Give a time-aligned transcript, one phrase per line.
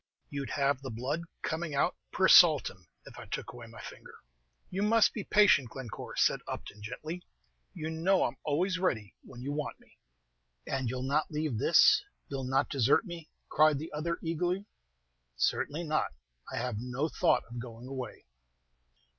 [0.31, 4.15] "You'd have the blood coming out, per saltim, if I took away my finger."
[4.71, 7.21] "You must be patient, Glencore," said Upton, gently;
[7.75, 9.99] "you know I'm always ready when you want me."
[10.65, 14.65] "And you'll not leave this, you'll not desert me?" cried the other, eagerly.
[15.35, 16.13] "Certainly not;
[16.51, 18.25] I have no thought of going away."